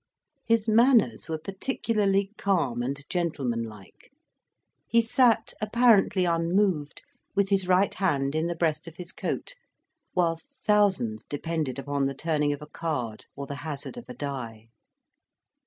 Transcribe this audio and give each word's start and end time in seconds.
His 0.47 0.67
manners 0.67 1.29
were 1.29 1.37
particularly 1.37 2.31
calm 2.35 2.81
and 2.81 3.07
gentlemanlike; 3.07 4.11
he 4.87 4.99
sat 4.99 5.53
apparently 5.61 6.25
unmoved, 6.25 7.03
with 7.35 7.49
his 7.49 7.67
right 7.67 7.93
hand 7.93 8.33
in 8.33 8.47
the 8.47 8.55
breast 8.55 8.87
of 8.87 8.95
his 8.97 9.11
coat, 9.11 9.53
whilst 10.15 10.63
thousands 10.63 11.23
depended 11.25 11.77
upon 11.77 12.07
the 12.07 12.15
turning 12.15 12.51
of 12.51 12.63
a 12.63 12.65
card 12.67 13.27
or 13.35 13.45
the 13.45 13.57
hazard 13.61 13.95
of 13.95 14.05
a 14.09 14.15
die. 14.15 14.69